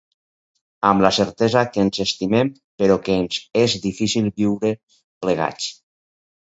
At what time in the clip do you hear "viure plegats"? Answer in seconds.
4.43-5.75